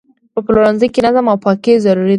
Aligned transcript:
په 0.33 0.39
پلورنځي 0.45 0.87
کې 0.93 0.99
نظم 1.05 1.25
او 1.31 1.37
پاکي 1.43 1.73
ضروري 1.85 2.07
ده. 2.07 2.09